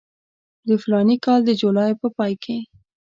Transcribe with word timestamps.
د 0.67 0.69
فلاني 0.81 1.17
کال 1.25 1.39
د 1.45 1.51
جولای 1.61 1.91
په 2.01 2.07
پای 2.17 2.33
کې. 2.43 2.57